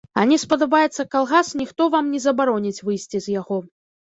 [0.19, 3.63] А не спадабаецца калгас, ніхто вам не забароніць выйсці з яго.